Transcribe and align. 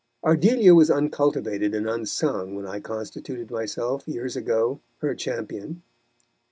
Ardelia 0.25 0.73
was 0.75 0.89
uncultivated 0.89 1.75
and 1.75 1.87
unsung 1.87 2.55
when 2.55 2.65
I 2.65 2.79
constituted 2.79 3.51
myself, 3.51 4.07
years 4.07 4.35
ago, 4.35 4.79
her 4.97 5.13
champion. 5.13 5.83